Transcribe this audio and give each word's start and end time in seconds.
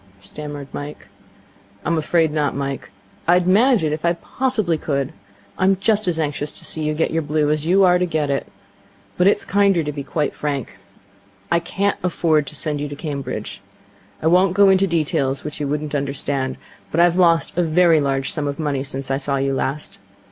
stammered 0.19 0.67
Mike. 0.73 1.09
'I'm 1.85 1.95
afraid 1.95 2.31
not, 2.33 2.55
Mike. 2.55 2.89
I'd 3.27 3.45
manage 3.45 3.83
it 3.83 3.93
if 3.93 4.03
I 4.03 4.13
possibly 4.13 4.75
could. 4.75 5.13
I'm 5.59 5.77
just 5.79 6.07
as 6.07 6.17
anxious 6.17 6.51
to 6.53 6.65
see 6.65 6.81
you 6.83 6.95
get 6.95 7.11
your 7.11 7.21
Blue 7.21 7.51
as 7.51 7.67
you 7.67 7.83
are 7.83 7.99
to 7.99 8.07
get 8.07 8.31
it. 8.31 8.47
But 9.15 9.27
it's 9.27 9.45
kinder 9.45 9.83
to 9.83 9.91
be 9.91 10.01
quite 10.03 10.33
frank. 10.33 10.79
I 11.51 11.59
can't 11.59 11.99
afford 12.01 12.47
to 12.47 12.55
send 12.55 12.81
you 12.81 12.87
to 12.89 12.95
Cambridge. 12.95 13.61
I 14.23 14.25
won't 14.25 14.55
go 14.55 14.69
into 14.69 14.87
details 14.87 15.43
which 15.43 15.59
you 15.59 15.67
would 15.67 15.83
not 15.83 15.93
understand; 15.93 16.57
but 16.89 16.99
I've 16.99 17.15
lost 17.15 17.55
a 17.55 17.61
very 17.61 18.01
large 18.01 18.31
sum 18.33 18.47
of 18.47 18.57
money 18.57 18.83
since 18.83 19.11
I 19.11 19.17
saw 19.17 19.35
you 19.37 19.53
last. 19.53 19.99